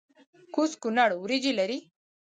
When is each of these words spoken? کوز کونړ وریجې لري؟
کوز 0.53 0.71
کونړ 0.81 1.09
وریجې 1.23 1.51
لري؟ 1.59 1.79